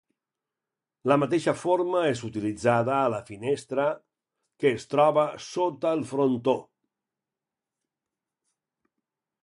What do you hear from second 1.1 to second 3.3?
La mateixa forma és utilitzada a la